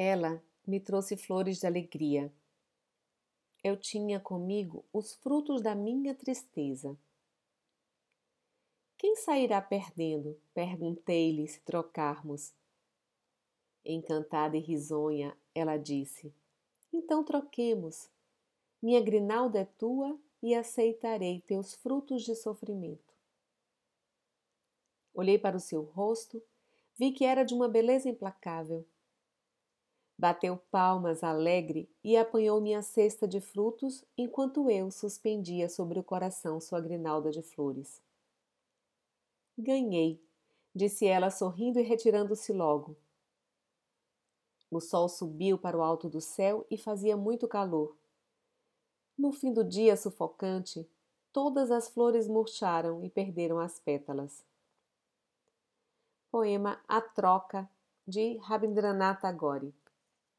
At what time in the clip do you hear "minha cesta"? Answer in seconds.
32.60-33.28